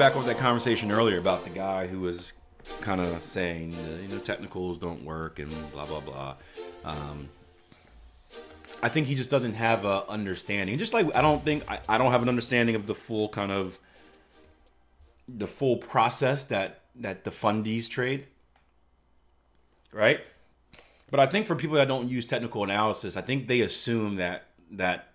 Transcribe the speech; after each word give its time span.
Back 0.00 0.16
over 0.16 0.26
that 0.26 0.38
conversation 0.38 0.90
earlier 0.90 1.18
about 1.18 1.44
the 1.44 1.50
guy 1.50 1.86
who 1.86 2.00
was 2.00 2.32
kind 2.80 3.02
of 3.02 3.22
saying, 3.22 3.74
you 4.00 4.08
know, 4.08 4.18
technicals 4.18 4.78
don't 4.78 5.04
work 5.04 5.38
and 5.38 5.52
blah 5.72 5.84
blah 5.84 6.00
blah. 6.00 6.36
Um, 6.86 7.28
I 8.82 8.88
think 8.88 9.08
he 9.08 9.14
just 9.14 9.28
doesn't 9.28 9.56
have 9.56 9.84
a 9.84 10.08
understanding. 10.08 10.78
Just 10.78 10.94
like 10.94 11.14
I 11.14 11.20
don't 11.20 11.44
think 11.44 11.70
I, 11.70 11.80
I 11.86 11.98
don't 11.98 12.12
have 12.12 12.22
an 12.22 12.30
understanding 12.30 12.76
of 12.76 12.86
the 12.86 12.94
full 12.94 13.28
kind 13.28 13.52
of 13.52 13.78
the 15.28 15.46
full 15.46 15.76
process 15.76 16.44
that 16.44 16.80
that 16.94 17.24
the 17.24 17.30
fundies 17.30 17.86
trade, 17.86 18.26
right? 19.92 20.20
But 21.10 21.20
I 21.20 21.26
think 21.26 21.46
for 21.46 21.56
people 21.56 21.76
that 21.76 21.88
don't 21.88 22.08
use 22.08 22.24
technical 22.24 22.64
analysis, 22.64 23.18
I 23.18 23.20
think 23.20 23.48
they 23.48 23.60
assume 23.60 24.16
that 24.16 24.46
that 24.70 25.09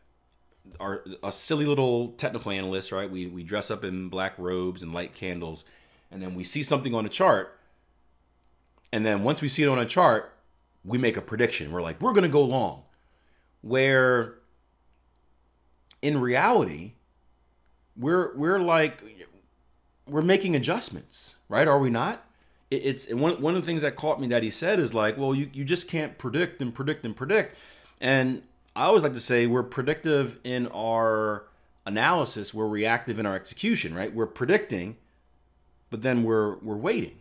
are 0.79 1.03
a 1.23 1.31
silly 1.31 1.65
little 1.65 2.09
technical 2.09 2.51
analyst, 2.51 2.91
right? 2.91 3.09
We 3.09 3.27
we 3.27 3.43
dress 3.43 3.71
up 3.71 3.83
in 3.83 4.09
black 4.09 4.37
robes 4.37 4.83
and 4.83 4.93
light 4.93 5.13
candles, 5.13 5.65
and 6.11 6.21
then 6.21 6.35
we 6.35 6.43
see 6.43 6.63
something 6.63 6.93
on 6.93 7.05
a 7.05 7.09
chart, 7.09 7.59
and 8.91 9.05
then 9.05 9.23
once 9.23 9.41
we 9.41 9.47
see 9.47 9.63
it 9.63 9.67
on 9.67 9.79
a 9.79 9.85
chart, 9.85 10.33
we 10.83 10.97
make 10.97 11.17
a 11.17 11.21
prediction. 11.21 11.71
We're 11.71 11.81
like, 11.81 12.01
we're 12.01 12.13
gonna 12.13 12.27
go 12.27 12.43
long. 12.43 12.83
Where 13.61 14.35
in 16.01 16.19
reality, 16.19 16.93
we're 17.97 18.35
we're 18.35 18.59
like 18.59 19.03
we're 20.07 20.21
making 20.21 20.55
adjustments, 20.55 21.35
right? 21.49 21.67
Are 21.67 21.79
we 21.79 21.89
not? 21.89 22.23
It, 22.69 22.85
it's 22.85 23.13
one 23.13 23.41
one 23.41 23.55
of 23.55 23.61
the 23.61 23.65
things 23.65 23.81
that 23.81 23.95
caught 23.95 24.19
me 24.19 24.27
that 24.27 24.43
he 24.43 24.51
said 24.51 24.79
is 24.79 24.93
like, 24.93 25.17
well, 25.17 25.33
you 25.33 25.49
you 25.53 25.65
just 25.65 25.87
can't 25.87 26.17
predict 26.17 26.61
and 26.61 26.73
predict 26.73 27.05
and 27.05 27.15
predict, 27.15 27.55
and 27.99 28.43
I 28.75 28.85
always 28.85 29.03
like 29.03 29.13
to 29.13 29.21
say 29.21 29.47
we're 29.47 29.63
predictive 29.63 30.37
in 30.43 30.67
our 30.67 31.45
analysis, 31.85 32.53
we're 32.53 32.67
reactive 32.67 33.19
in 33.19 33.25
our 33.25 33.35
execution, 33.35 33.93
right? 33.93 34.13
We're 34.13 34.25
predicting, 34.25 34.97
but 35.89 36.01
then 36.01 36.23
we're 36.23 36.57
we're 36.57 36.75
waiting. 36.75 37.19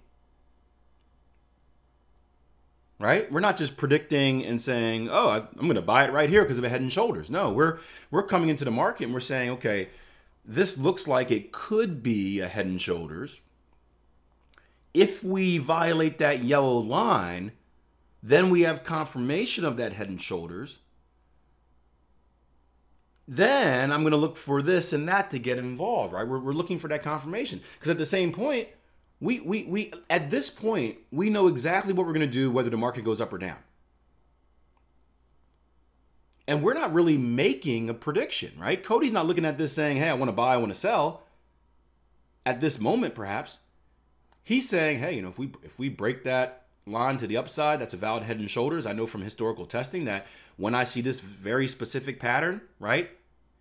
Right? 2.99 3.31
We're 3.31 3.41
not 3.41 3.57
just 3.57 3.77
predicting 3.77 4.45
and 4.45 4.61
saying, 4.61 5.09
"Oh, 5.11 5.31
I'm 5.31 5.63
going 5.63 5.75
to 5.75 5.83
buy 5.83 6.05
it 6.05 6.13
right 6.13 6.31
here 6.31 6.43
because 6.43 6.59
of 6.59 6.65
a 6.65 6.69
head 6.69 6.81
and 6.81 6.93
shoulders." 6.93 7.31
No, 7.31 7.51
we're 7.51 7.79
we're 8.11 8.23
coming 8.23 8.49
into 8.49 8.65
the 8.65 8.71
market 8.71 9.05
and 9.05 9.15
we're 9.15 9.21
saying, 9.21 9.51
"Okay, 9.51 9.91
this 10.45 10.79
looks 10.79 11.07
like 11.07 11.31
it 11.31 11.53
could 11.53 12.03
be 12.03 12.41
a 12.41 12.49
head 12.49 12.67
and 12.67 12.81
shoulders. 12.81 13.43
If 14.93 15.23
we 15.23 15.59
violate 15.59 16.19
that 16.19 16.45
yellow 16.45 16.79
line, 16.79 17.53
then 18.23 18.49
we 18.49 18.63
have 18.63 18.85
confirmation 18.85 19.65
of 19.65 19.77
that 19.77 19.93
head 19.93 20.09
and 20.09 20.21
shoulders." 20.21 20.79
Then 23.27 23.91
I'm 23.91 24.03
going 24.03 24.13
to 24.13 24.19
look 24.19 24.37
for 24.37 24.61
this 24.61 24.93
and 24.93 25.09
that 25.09 25.31
to 25.31 25.39
get 25.39 25.59
involved, 25.59 26.13
right? 26.13 26.27
We're, 26.27 26.39
we're 26.39 26.53
looking 26.53 26.79
for 26.79 26.89
that 26.89 27.03
confirmation 27.03 27.61
because 27.75 27.91
at 27.91 27.99
the 27.99 28.07
same 28.07 28.33
point, 28.33 28.69
we 29.21 29.41
we 29.41 29.65
we 29.65 29.93
at 30.11 30.31
this 30.31 30.51
point 30.51 30.99
we 31.11 31.31
know 31.31 31.47
exactly 31.47 31.93
what 31.93 32.07
we're 32.07 32.13
going 32.13 32.29
to 32.29 32.33
do 32.33 32.51
whether 32.51 32.69
the 32.69 32.77
market 32.77 33.05
goes 33.05 33.21
up 33.21 33.33
or 33.33 33.39
down, 33.39 33.57
and 36.47 36.63
we're 36.63 36.75
not 36.75 36.93
really 36.93 37.17
making 37.17 37.89
a 37.89 37.95
prediction, 37.95 38.53
right? 38.59 38.83
Cody's 38.83 39.13
not 39.13 39.27
looking 39.27 39.47
at 39.47 39.57
this 39.57 39.73
saying, 39.73 39.97
"Hey, 39.97 40.11
I 40.11 40.15
want 40.15 40.29
to 40.29 40.33
buy, 40.33 40.55
I 40.55 40.57
want 40.59 40.75
to 40.75 40.79
sell." 40.79 41.23
At 42.45 42.61
this 42.61 42.79
moment, 42.79 43.15
perhaps 43.15 43.61
he's 44.43 44.69
saying, 44.69 44.99
"Hey, 44.99 45.17
you 45.17 45.23
know, 45.23 45.29
if 45.29 45.39
we 45.39 45.53
if 45.63 45.79
we 45.79 45.89
break 45.89 46.25
that 46.25 46.64
line 46.87 47.17
to 47.19 47.27
the 47.27 47.37
upside, 47.37 47.81
that's 47.81 47.95
a 47.95 47.99
valid 47.99 48.25
head 48.25 48.39
and 48.39 48.51
shoulders. 48.51 48.87
I 48.87 48.93
know 48.93 49.07
from 49.07 49.23
historical 49.23 49.67
testing 49.67 50.05
that 50.05 50.27
when 50.57 50.75
I 50.75 50.85
see 50.85 51.01
this 51.01 51.21
very 51.21 51.67
specific 51.67 52.21
pattern, 52.21 52.61
right? 52.79 53.11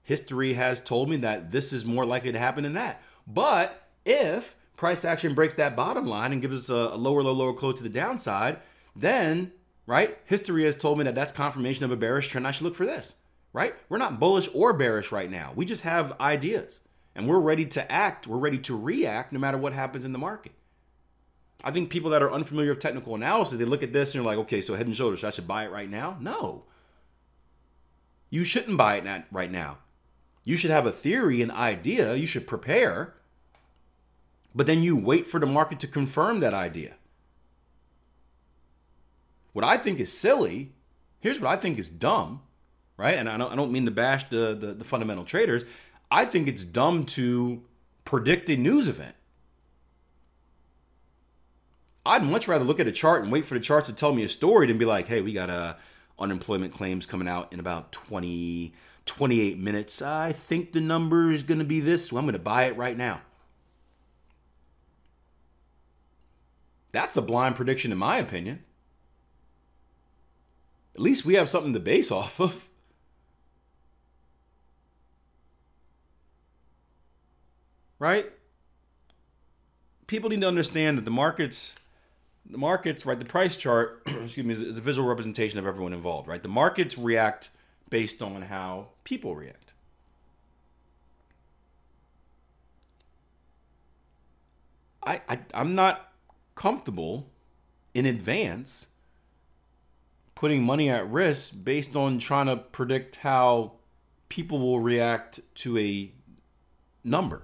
History 0.04 0.54
has 0.54 0.80
told 0.80 1.10
me 1.10 1.18
that 1.18 1.52
this 1.52 1.72
is 1.72 1.86
more 1.86 2.06
likely 2.06 2.32
to 2.32 2.40
happen 2.40 2.64
than 2.64 2.74
that. 2.74 3.02
But 3.26 3.88
if 4.06 4.56
price 4.76 5.06
action 5.06 5.34
breaks 5.34 5.54
that 5.54 5.76
bottom 5.76 6.06
line 6.06 6.34
and 6.34 6.42
gives 6.42 6.70
us 6.70 6.70
a, 6.70 6.96
lower, 6.96 7.24
low, 7.24 7.32
lower 7.32 7.54
close 7.54 7.78
to 7.78 7.84
the 7.84 7.90
downside, 7.90 8.60
then, 8.96 9.54
right, 9.86 10.18
history 10.26 10.66
has 10.66 10.76
told 10.76 10.98
me 10.98 11.06
that 11.06 11.16
that's 11.16 11.32
confirmation 11.32 11.86
of 11.86 11.92
a 11.92 11.96
bearish 11.96 12.28
trend. 12.28 12.46
I 12.46 12.52
should 12.52 12.66
look 12.66 12.76
for 12.76 12.86
this, 12.86 13.16
right? 13.54 13.74
We're 13.88 13.98
not 13.98 14.20
bullish 14.20 14.50
or 14.54 14.74
bearish 14.74 15.12
right 15.12 15.32
now. 15.32 15.54
We 15.56 15.66
just 15.66 15.84
have 15.84 16.20
ideas 16.20 16.82
and 17.16 17.28
we're 17.28 17.40
ready 17.40 17.66
to 17.66 17.92
act. 17.92 18.28
We're 18.28 18.38
ready 18.38 18.58
to 18.60 18.78
react 18.78 19.32
no 19.32 19.40
matter 19.40 19.58
what 19.58 19.74
happens 19.74 20.04
in 20.04 20.12
the 20.12 20.20
market. 20.20 20.52
I 21.64 21.72
think 21.72 21.90
people 21.90 22.10
that 22.10 22.22
are 22.22 22.32
unfamiliar 22.32 22.72
with 22.72 22.80
technical 22.80 23.16
analysis, 23.16 23.58
they 23.58 23.66
look 23.66 23.84
at 23.84 23.94
this 23.94 24.10
and 24.10 24.16
you're 24.16 24.30
like, 24.30 24.38
okay, 24.40 24.62
so 24.62 24.76
head 24.76 24.86
and 24.86 24.96
shoulders, 24.96 25.22
so 25.22 25.30
I 25.30 25.32
should 25.32 25.48
buy 25.48 25.64
it 25.64 25.72
right 25.72 25.90
now? 25.90 26.18
No. 26.20 26.64
You 28.30 28.44
shouldn't 28.44 28.78
buy 28.78 28.96
it 28.96 29.24
right 29.32 29.52
now. 29.52 29.78
You 30.44 30.58
should 30.58 30.72
have 30.72 30.86
a 30.86 30.92
theory, 30.92 31.42
an 31.42 31.52
idea, 31.52 32.16
you 32.16 32.28
should 32.28 32.48
prepare, 32.48 33.14
but 34.54 34.68
then 34.68 34.84
you 34.84 34.98
wait 34.98 35.26
for 35.26 35.40
the 35.40 35.46
market 35.46 35.80
to 35.80 35.88
confirm 35.88 36.42
that 36.42 36.54
idea. 36.54 36.96
What 39.54 39.64
I 39.64 39.78
think 39.78 40.00
is 40.00 40.12
silly, 40.12 40.74
here's 41.20 41.40
what 41.40 41.50
I 41.50 41.56
think 41.56 41.78
is 41.80 41.88
dumb, 41.88 42.42
right? 42.98 43.18
And 43.18 43.30
I 43.30 43.38
don't, 43.38 43.54
I 43.54 43.56
don't 43.56 43.72
mean 43.72 43.86
to 43.86 43.92
bash 43.92 44.26
the, 44.26 44.54
the, 44.54 44.74
the 44.74 44.84
fundamental 44.84 45.24
traders. 45.24 45.64
I 46.12 46.26
think 46.26 46.48
it's 46.48 46.66
dumb 46.66 47.06
to 47.06 47.64
predict 48.04 48.50
a 48.50 48.58
news 48.58 48.90
event. 48.90 49.16
I'd 52.06 52.24
much 52.24 52.48
rather 52.48 52.66
look 52.66 52.80
at 52.80 52.88
a 52.88 52.92
chart 52.92 53.24
and 53.24 53.32
wait 53.32 53.46
for 53.46 53.54
the 53.54 53.62
charts 53.62 53.88
to 53.88 53.96
tell 53.96 54.14
me 54.14 54.24
a 54.24 54.30
story 54.30 54.68
than 54.68 54.78
be 54.78 54.86
like, 54.86 55.08
hey, 55.08 55.22
we 55.22 55.32
got 55.32 55.50
uh, 55.50 55.76
unemployment 56.20 56.74
claims 56.74 57.06
coming 57.06 57.28
out 57.28 57.54
in 57.54 57.60
about 57.60 57.92
20, 57.94 58.74
28 59.06 59.58
minutes. 59.58 60.02
I 60.02 60.34
think 60.34 60.74
the 60.74 60.82
number 60.82 61.32
is 61.32 61.44
going 61.44 61.60
to 61.60 61.66
be 61.66 61.80
this, 61.80 62.10
so 62.10 62.18
I'm 62.18 62.26
going 62.26 62.34
to 62.34 62.40
buy 62.40 62.64
it 62.64 62.76
right 62.76 62.98
now. 62.98 63.22
That's 66.92 67.16
a 67.16 67.22
blind 67.22 67.56
prediction, 67.56 67.92
in 67.92 67.98
my 67.98 68.18
opinion. 68.18 68.64
At 70.94 71.02
least 71.02 71.26
we 71.26 71.36
have 71.36 71.50
something 71.50 71.74
to 71.74 71.80
base 71.80 72.12
off 72.12 72.40
of. 72.40 72.70
Right? 77.98 78.32
People 80.06 80.30
need 80.30 80.42
to 80.42 80.48
understand 80.48 80.98
that 80.98 81.06
the 81.06 81.12
markets 81.12 81.76
the 82.50 82.58
markets, 82.58 83.06
right, 83.06 83.18
the 83.18 83.26
price 83.26 83.58
chart, 83.58 84.02
excuse 84.06 84.46
me, 84.46 84.54
is, 84.54 84.78
a 84.78 84.82
visual 84.82 85.08
representation 85.08 85.60
of 85.60 85.66
everyone 85.66 85.94
involved, 85.94 86.28
right? 86.28 86.42
The 86.42 86.50
markets 86.50 86.98
react 86.98 87.50
based 87.90 88.22
on 88.22 88.44
how 88.44 88.88
people 89.04 89.36
react. 89.36 89.74
I, 95.06 95.22
I 95.28 95.40
I'm 95.54 95.76
not 95.76 96.14
comfortable 96.56 97.30
in 97.94 98.06
advance 98.06 98.88
putting 100.36 100.64
money 100.64 100.90
at 100.90 101.10
risk 101.10 101.54
based 101.64 101.96
on 101.96 102.20
trying 102.20 102.48
to 102.48 102.58
predict 102.58 103.18
how 103.18 103.74
people 104.30 104.60
will 104.60 104.80
react 104.80 105.40
to 105.56 105.78
a 105.78 106.12
number. 107.04 107.44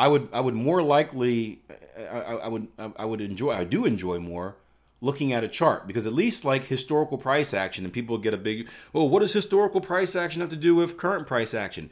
I 0.00 0.08
would 0.08 0.30
I 0.32 0.40
would 0.40 0.54
more 0.54 0.82
likely 0.82 1.60
I, 1.98 2.16
I, 2.16 2.48
would 2.48 2.68
I 2.78 3.04
would 3.04 3.20
enjoy 3.20 3.52
I 3.52 3.64
do 3.64 3.84
enjoy 3.84 4.18
more 4.18 4.56
looking 5.02 5.34
at 5.34 5.44
a 5.44 5.48
chart 5.48 5.86
because 5.86 6.06
at 6.06 6.14
least 6.14 6.42
like 6.42 6.64
historical 6.64 7.18
price 7.18 7.52
action 7.52 7.84
and 7.84 7.92
people 7.92 8.16
get 8.16 8.32
a 8.32 8.38
big 8.38 8.66
well 8.94 9.06
what 9.10 9.20
does 9.20 9.34
historical 9.34 9.82
price 9.82 10.16
action 10.16 10.40
have 10.40 10.48
to 10.48 10.56
do 10.56 10.74
with 10.74 10.96
current 10.96 11.26
price 11.26 11.52
action? 11.52 11.90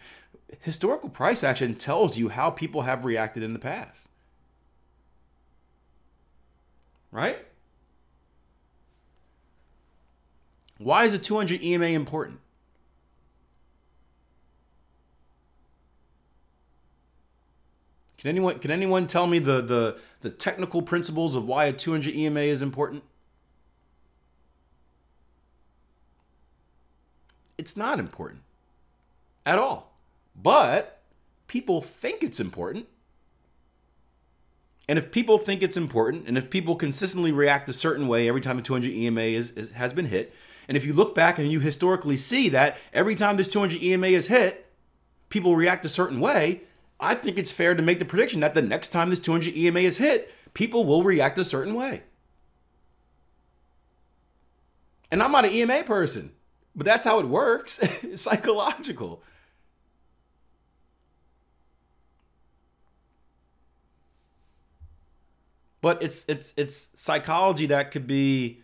Historical 0.60 1.10
price 1.10 1.44
action 1.44 1.74
tells 1.74 2.16
you 2.16 2.30
how 2.30 2.48
people 2.48 2.82
have 2.82 3.04
reacted 3.04 3.42
in 3.42 3.52
the 3.52 3.58
past. 3.58 4.08
Right? 7.12 7.44
Why 10.78 11.04
is 11.04 11.12
a 11.12 11.18
200 11.18 11.62
ema 11.62 11.84
important 11.86 12.40
Can 18.18 18.28
anyone 18.28 18.58
can 18.58 18.70
anyone 18.70 19.06
tell 19.06 19.26
me 19.26 19.38
the 19.38 19.62
the 19.62 19.98
the 20.20 20.30
technical 20.30 20.82
principles 20.82 21.36
of 21.36 21.46
why 21.46 21.66
a 21.66 21.72
200 21.72 22.14
EMA 22.14 22.40
is 22.40 22.60
important? 22.60 23.04
It's 27.56 27.76
not 27.76 27.98
important 27.98 28.42
at 29.46 29.58
all. 29.58 29.94
But 30.40 31.00
people 31.46 31.80
think 31.80 32.22
it's 32.22 32.38
important. 32.38 32.86
And 34.88 34.98
if 34.98 35.10
people 35.10 35.38
think 35.38 35.62
it's 35.62 35.76
important, 35.76 36.26
and 36.26 36.38
if 36.38 36.48
people 36.48 36.74
consistently 36.74 37.30
react 37.30 37.68
a 37.68 37.72
certain 37.72 38.08
way 38.08 38.28
every 38.28 38.40
time 38.40 38.58
a 38.58 38.62
200 38.62 38.90
EMA 38.90 39.20
is, 39.20 39.50
is, 39.50 39.70
has 39.72 39.92
been 39.92 40.06
hit, 40.06 40.32
and 40.66 40.76
if 40.76 40.84
you 40.84 40.92
look 40.92 41.14
back 41.14 41.38
and 41.38 41.50
you 41.50 41.60
historically 41.60 42.16
see 42.16 42.48
that 42.50 42.78
every 42.92 43.14
time 43.14 43.36
this 43.36 43.48
200 43.48 43.82
EMA 43.82 44.06
is 44.06 44.28
hit, 44.28 44.66
people 45.28 45.56
react 45.56 45.84
a 45.84 45.88
certain 45.88 46.20
way, 46.20 46.62
I 47.00 47.14
think 47.14 47.38
it's 47.38 47.52
fair 47.52 47.74
to 47.74 47.82
make 47.82 47.98
the 47.98 48.04
prediction 48.04 48.40
that 48.40 48.54
the 48.54 48.62
next 48.62 48.88
time 48.88 49.10
this 49.10 49.20
200 49.20 49.56
EMA 49.56 49.80
is 49.80 49.98
hit, 49.98 50.32
people 50.54 50.84
will 50.84 51.02
react 51.02 51.38
a 51.38 51.44
certain 51.44 51.74
way. 51.74 52.02
And 55.10 55.22
I'm 55.22 55.32
not 55.32 55.46
an 55.46 55.52
EMA 55.52 55.84
person, 55.84 56.32
but 56.74 56.84
that's 56.84 57.04
how 57.04 57.18
it 57.18 57.26
works. 57.26 57.78
it's 58.02 58.22
psychological. 58.22 59.22
But 65.80 66.02
it's 66.02 66.24
it's 66.28 66.52
it's 66.56 66.88
psychology 66.96 67.66
that 67.66 67.92
could 67.92 68.06
be 68.06 68.62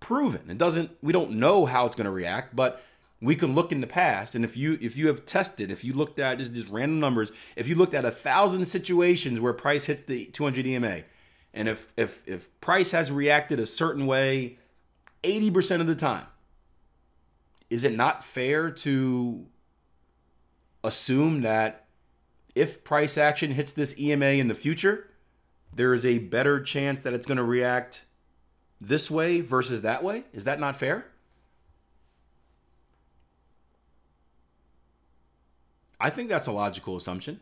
proven. 0.00 0.48
It 0.48 0.56
doesn't 0.56 0.90
we 1.02 1.12
don't 1.12 1.32
know 1.32 1.66
how 1.66 1.84
it's 1.84 1.94
going 1.94 2.06
to 2.06 2.10
react, 2.10 2.56
but 2.56 2.82
we 3.20 3.34
can 3.34 3.54
look 3.54 3.72
in 3.72 3.80
the 3.80 3.86
past 3.86 4.34
and 4.34 4.44
if 4.44 4.56
you 4.56 4.78
if 4.80 4.96
you 4.96 5.08
have 5.08 5.24
tested 5.24 5.70
if 5.70 5.84
you 5.84 5.92
looked 5.92 6.18
at 6.18 6.38
just, 6.38 6.52
just 6.52 6.68
random 6.68 7.00
numbers 7.00 7.32
if 7.56 7.68
you 7.68 7.74
looked 7.74 7.94
at 7.94 8.04
a 8.04 8.10
thousand 8.10 8.64
situations 8.64 9.40
where 9.40 9.52
price 9.52 9.86
hits 9.86 10.02
the 10.02 10.26
200 10.26 10.66
ema 10.66 11.02
and 11.52 11.68
if 11.68 11.92
if 11.96 12.22
if 12.26 12.60
price 12.60 12.92
has 12.92 13.10
reacted 13.10 13.58
a 13.58 13.66
certain 13.66 14.06
way 14.06 14.58
80% 15.22 15.80
of 15.80 15.86
the 15.86 15.96
time 15.96 16.26
is 17.70 17.84
it 17.84 17.92
not 17.92 18.24
fair 18.24 18.70
to 18.70 19.46
assume 20.84 21.42
that 21.42 21.86
if 22.54 22.84
price 22.84 23.18
action 23.18 23.52
hits 23.52 23.72
this 23.72 23.98
ema 23.98 24.26
in 24.26 24.48
the 24.48 24.54
future 24.54 25.10
there 25.72 25.92
is 25.92 26.06
a 26.06 26.18
better 26.18 26.60
chance 26.60 27.02
that 27.02 27.12
it's 27.12 27.26
going 27.26 27.36
to 27.36 27.44
react 27.44 28.06
this 28.80 29.10
way 29.10 29.40
versus 29.40 29.82
that 29.82 30.02
way? 30.02 30.24
Is 30.32 30.44
that 30.44 30.60
not 30.60 30.76
fair 30.76 31.06
I 36.00 36.10
think 36.10 36.28
that's 36.28 36.46
a 36.46 36.52
logical 36.52 36.96
assumption. 36.96 37.40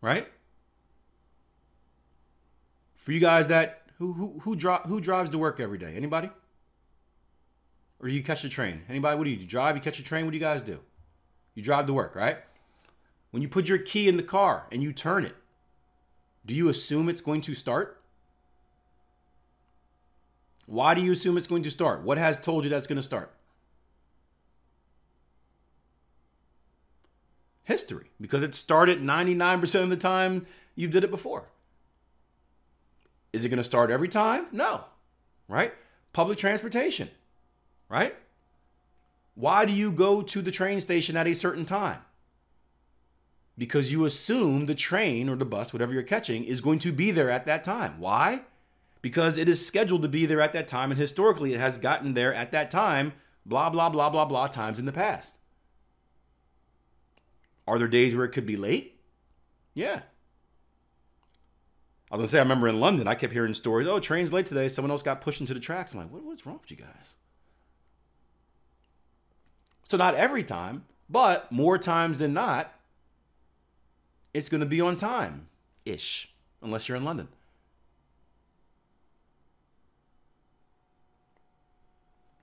Right? 0.00 0.28
For 2.96 3.12
you 3.12 3.20
guys 3.20 3.48
that 3.48 3.82
who 3.98 4.12
who 4.12 4.40
who, 4.40 4.56
dri- 4.56 4.84
who 4.86 5.00
drives 5.00 5.30
to 5.30 5.38
work 5.38 5.60
every 5.60 5.78
day? 5.78 5.94
Anybody? 5.96 6.30
Or 8.00 8.08
do 8.08 8.14
you 8.14 8.22
catch 8.22 8.42
the 8.42 8.48
train? 8.48 8.82
Anybody? 8.88 9.16
What 9.16 9.24
do 9.24 9.30
you 9.30 9.36
do? 9.36 9.44
Drive? 9.46 9.74
You 9.76 9.82
catch 9.82 9.98
a 9.98 10.04
train? 10.04 10.24
What 10.24 10.30
do 10.30 10.36
you 10.36 10.42
guys 10.42 10.62
do? 10.62 10.78
You 11.54 11.62
drive 11.62 11.86
to 11.86 11.92
work, 11.92 12.14
right? 12.14 12.38
When 13.30 13.42
you 13.42 13.48
put 13.48 13.68
your 13.68 13.78
key 13.78 14.08
in 14.08 14.16
the 14.16 14.22
car 14.22 14.66
and 14.70 14.82
you 14.82 14.92
turn 14.92 15.24
it, 15.24 15.34
do 16.46 16.54
you 16.54 16.68
assume 16.68 17.08
it's 17.08 17.20
going 17.20 17.40
to 17.42 17.54
start? 17.54 18.00
Why 20.66 20.94
do 20.94 21.00
you 21.00 21.12
assume 21.12 21.36
it's 21.36 21.46
going 21.46 21.62
to 21.64 21.70
start? 21.70 22.02
What 22.02 22.18
has 22.18 22.38
told 22.38 22.64
you 22.64 22.70
that's 22.70 22.86
going 22.86 22.96
to 22.96 23.02
start? 23.02 23.34
History 27.68 28.10
because 28.18 28.42
it 28.42 28.54
started 28.54 29.02
99% 29.02 29.82
of 29.82 29.90
the 29.90 29.96
time 29.96 30.46
you 30.74 30.88
did 30.88 31.04
it 31.04 31.10
before. 31.10 31.50
Is 33.30 33.44
it 33.44 33.50
going 33.50 33.58
to 33.58 33.64
start 33.64 33.90
every 33.90 34.08
time? 34.08 34.46
No. 34.52 34.84
Right? 35.48 35.74
Public 36.14 36.38
transportation. 36.38 37.10
Right? 37.90 38.16
Why 39.34 39.66
do 39.66 39.72
you 39.72 39.92
go 39.92 40.22
to 40.22 40.40
the 40.40 40.50
train 40.50 40.80
station 40.80 41.14
at 41.14 41.28
a 41.28 41.34
certain 41.34 41.66
time? 41.66 42.00
Because 43.58 43.92
you 43.92 44.06
assume 44.06 44.64
the 44.64 44.74
train 44.74 45.28
or 45.28 45.36
the 45.36 45.44
bus, 45.44 45.72
whatever 45.72 45.92
you're 45.92 46.02
catching, 46.02 46.44
is 46.44 46.62
going 46.62 46.78
to 46.80 46.90
be 46.92 47.10
there 47.10 47.30
at 47.30 47.44
that 47.44 47.64
time. 47.64 48.00
Why? 48.00 48.44
Because 49.02 49.36
it 49.36 49.48
is 49.48 49.64
scheduled 49.64 50.02
to 50.02 50.08
be 50.08 50.24
there 50.24 50.40
at 50.40 50.54
that 50.54 50.68
time, 50.68 50.90
and 50.90 50.98
historically 50.98 51.52
it 51.52 51.60
has 51.60 51.76
gotten 51.76 52.14
there 52.14 52.32
at 52.32 52.50
that 52.52 52.70
time, 52.70 53.12
blah, 53.44 53.68
blah, 53.68 53.90
blah, 53.90 54.08
blah, 54.08 54.24
blah, 54.24 54.46
times 54.46 54.78
in 54.78 54.86
the 54.86 54.92
past. 54.92 55.34
Are 57.68 57.78
there 57.78 57.88
days 57.88 58.16
where 58.16 58.24
it 58.24 58.30
could 58.30 58.46
be 58.46 58.56
late? 58.56 58.98
Yeah. 59.74 60.00
I 62.10 62.16
was 62.16 62.20
gonna 62.20 62.28
say, 62.28 62.38
I 62.38 62.42
remember 62.42 62.68
in 62.68 62.80
London, 62.80 63.06
I 63.06 63.14
kept 63.14 63.34
hearing 63.34 63.52
stories. 63.52 63.86
Oh, 63.86 64.00
train's 64.00 64.32
late 64.32 64.46
today. 64.46 64.68
Someone 64.68 64.90
else 64.90 65.02
got 65.02 65.20
pushed 65.20 65.40
into 65.40 65.52
the 65.52 65.60
tracks. 65.60 65.92
I'm 65.92 66.00
like, 66.00 66.10
what, 66.10 66.24
what's 66.24 66.46
wrong 66.46 66.58
with 66.60 66.70
you 66.70 66.78
guys? 66.78 67.16
So 69.84 69.96
not 69.96 70.14
every 70.14 70.42
time, 70.42 70.84
but 71.08 71.52
more 71.52 71.78
times 71.78 72.18
than 72.18 72.32
not, 72.32 72.72
it's 74.32 74.48
gonna 74.48 74.66
be 74.66 74.80
on 74.80 74.96
time, 74.96 75.48
ish, 75.84 76.32
unless 76.62 76.88
you're 76.88 76.96
in 76.96 77.04
London. 77.04 77.28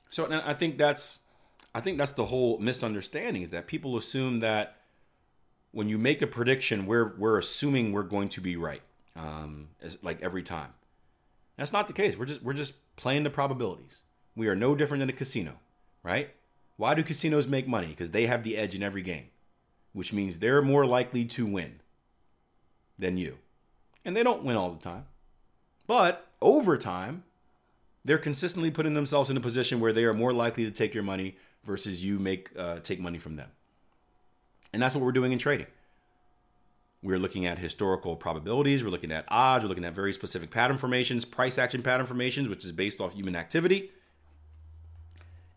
So 0.10 0.31
I 0.31 0.54
think 0.54 0.77
that's, 0.77 1.19
I 1.74 1.81
think 1.81 1.98
that's 1.98 2.13
the 2.13 2.25
whole 2.25 2.57
misunderstanding 2.60 3.42
is 3.42 3.50
that 3.50 3.68
people 3.68 3.98
assume 3.98 4.39
that 4.39 4.77
when 5.75 5.89
you 5.89 5.98
make 5.98 6.22
a 6.22 6.27
prediction, 6.27 6.86
we're 6.86 7.13
we're 7.18 7.38
assuming 7.38 7.92
we're 7.92 8.04
going 8.04 8.30
to 8.30 8.39
be 8.39 8.56
right, 8.56 8.81
um, 9.18 9.68
as, 9.81 9.98
like 10.01 10.22
every 10.22 10.42
time. 10.42 10.74
That's 11.57 11.74
not 11.74 11.88
the 11.88 11.94
case. 11.94 12.18
We're 12.18 12.27
just 12.27 12.42
we're 12.42 12.54
just 12.54 12.74
playing 12.95 13.24
the 13.24 13.30
probabilities. 13.30 14.01
We 14.38 14.48
are 14.48 14.56
no 14.56 14.74
different 14.74 15.01
than 15.01 15.10
a 15.10 15.13
casino, 15.13 15.60
right? 16.01 16.29
Why 16.77 16.94
do 16.94 17.03
casinos 17.03 17.46
make 17.46 17.67
money? 17.67 17.88
Because 17.88 18.12
they 18.12 18.25
have 18.25 18.46
the 18.46 18.55
edge 18.55 18.74
in 18.74 18.84
every 18.84 19.01
game, 19.01 19.25
which 19.91 20.13
means 20.13 20.39
they're 20.39 20.62
more 20.62 20.86
likely 20.86 21.25
to 21.25 21.46
win 21.46 21.82
than 22.98 23.17
you. 23.17 23.39
And 24.05 24.15
they 24.15 24.24
don't 24.24 24.46
win 24.46 24.55
all 24.55 24.72
the 24.72 24.82
time. 24.82 25.08
But 25.88 26.25
over 26.41 26.77
time, 26.77 27.25
they're 28.05 28.17
consistently 28.17 28.72
putting 28.72 28.94
themselves 28.94 29.29
in 29.29 29.36
a 29.36 29.41
position 29.41 29.82
where 29.82 29.91
they 29.91 30.05
are 30.05 30.13
more 30.13 30.32
likely 30.32 30.63
to 30.63 30.72
take 30.72 30.94
your 30.94 31.03
money 31.03 31.36
versus 31.65 32.05
you 32.05 32.17
make 32.17 32.50
uh, 32.58 32.79
take 32.79 33.01
money 33.01 33.17
from 33.17 33.36
them. 33.36 33.50
And 34.75 34.82
that's 34.82 34.94
what 34.94 35.05
we're 35.05 35.13
doing 35.13 35.32
in 35.32 35.39
trading. 35.39 35.67
We're 37.01 37.17
looking 37.17 37.46
at 37.46 37.60
historical 37.60 38.17
probabilities, 38.17 38.84
we're 38.84 38.89
looking 38.89 39.13
at 39.13 39.24
odds, 39.29 39.63
we're 39.63 39.70
looking 39.70 39.86
at 39.86 39.94
very 39.94 40.12
specific 40.12 40.51
pattern 40.51 40.77
formations, 40.77 41.24
price 41.24 41.58
action 41.58 41.82
pattern 41.82 42.05
formations, 42.05 42.50
which 42.50 42.65
is 42.65 42.74
based 42.74 43.00
off 43.00 43.13
human 43.13 43.38
activity. 43.38 43.91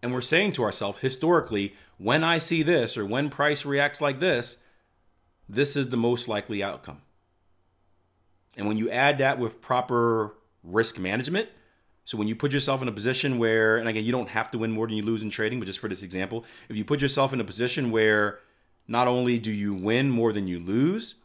And 0.04 0.12
we're 0.12 0.20
saying 0.20 0.52
to 0.52 0.62
ourselves, 0.62 1.00
historically, 1.00 1.74
when 1.96 2.22
I 2.22 2.38
see 2.38 2.62
this 2.62 2.96
or 2.96 3.04
when 3.04 3.28
price 3.28 3.66
reacts 3.66 4.00
like 4.00 4.20
this, 4.20 4.58
this 5.48 5.74
is 5.74 5.88
the 5.88 5.96
most 5.96 6.28
likely 6.28 6.62
outcome. 6.62 7.02
And 8.56 8.68
when 8.68 8.76
you 8.76 8.88
add 8.88 9.18
that 9.18 9.40
with 9.40 9.60
proper 9.60 10.36
risk 10.62 10.96
management, 10.96 11.48
so 12.04 12.16
when 12.16 12.28
you 12.28 12.36
put 12.36 12.52
yourself 12.52 12.82
in 12.82 12.88
a 12.88 12.92
position 12.92 13.36
where, 13.38 13.78
and 13.78 13.88
again, 13.88 14.04
you 14.04 14.12
don't 14.12 14.28
have 14.28 14.52
to 14.52 14.58
win 14.58 14.70
more 14.70 14.86
than 14.86 14.94
you 14.94 15.02
lose 15.02 15.24
in 15.24 15.30
trading, 15.30 15.58
but 15.58 15.66
just 15.66 15.80
for 15.80 15.88
this 15.88 16.04
example, 16.04 16.44
if 16.68 16.76
you 16.76 16.84
put 16.84 17.02
yourself 17.02 17.32
in 17.32 17.40
a 17.40 17.44
position 17.44 17.90
where 17.90 18.38
not 18.88 19.06
only 19.06 19.38
do 19.38 19.52
you 19.52 19.74
win 19.74 20.10
more 20.10 20.32
than 20.32 20.48
you 20.48 20.58
lose, 20.58 21.16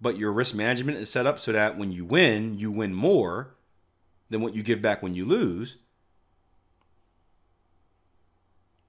but 0.00 0.16
your 0.16 0.32
risk 0.32 0.54
management 0.54 0.96
is 0.98 1.10
set 1.10 1.26
up 1.26 1.38
so 1.38 1.52
that 1.52 1.76
when 1.76 1.90
you 1.90 2.04
win, 2.04 2.56
you 2.56 2.70
win 2.70 2.94
more 2.94 3.54
than 4.30 4.40
what 4.40 4.54
you 4.54 4.62
give 4.62 4.80
back 4.80 5.02
when 5.02 5.14
you 5.14 5.26
lose. 5.26 5.76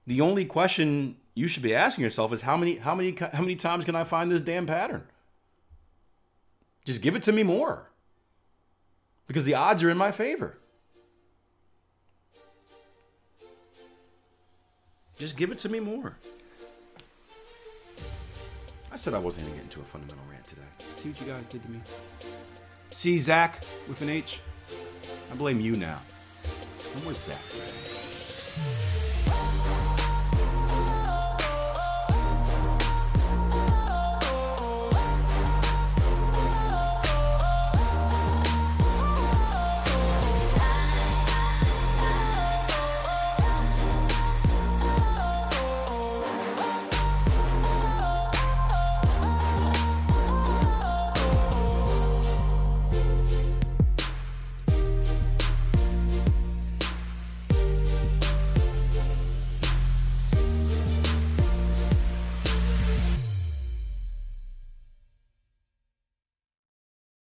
The 0.06 0.20
only 0.20 0.44
question 0.44 1.16
you 1.34 1.48
should 1.48 1.62
be 1.62 1.74
asking 1.74 2.04
yourself 2.04 2.32
is 2.32 2.42
how 2.42 2.56
many 2.56 2.76
how 2.76 2.94
many 2.94 3.14
how 3.32 3.40
many 3.40 3.56
times 3.56 3.84
can 3.84 3.96
I 3.96 4.04
find 4.04 4.30
this 4.30 4.40
damn 4.40 4.66
pattern? 4.66 5.04
Just 6.84 7.02
give 7.02 7.14
it 7.14 7.22
to 7.24 7.32
me 7.32 7.42
more. 7.42 7.90
Because 9.26 9.44
the 9.44 9.54
odds 9.54 9.82
are 9.82 9.90
in 9.90 9.96
my 9.96 10.12
favor. 10.12 10.58
Just 15.16 15.36
give 15.36 15.52
it 15.52 15.58
to 15.58 15.68
me 15.68 15.78
more. 15.78 16.16
Said 18.96 19.14
I 19.14 19.18
wasn't 19.18 19.46
gonna 19.46 19.56
get 19.56 19.64
into 19.64 19.80
a 19.80 19.84
fundamental 19.84 20.24
rant 20.30 20.46
today. 20.46 20.62
See 20.96 21.08
what 21.08 21.20
you 21.20 21.26
guys 21.26 21.44
did 21.48 21.62
to 21.62 21.70
me. 21.70 21.80
See 22.90 23.18
Zach 23.18 23.64
with 23.88 24.02
an 24.02 24.10
H. 24.10 24.40
I 25.30 25.34
blame 25.34 25.60
you 25.60 25.74
now. 25.76 26.00
I'm 26.96 27.06
with 27.06 27.16
Zach 27.16 27.40
today. 27.48 29.01